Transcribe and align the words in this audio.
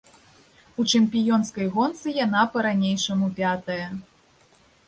У 0.83 0.85
чэмпіёнскай 0.95 1.67
гонцы 1.77 2.15
яна 2.25 2.41
па-ранейшаму 2.57 3.31
пятая. 3.41 3.81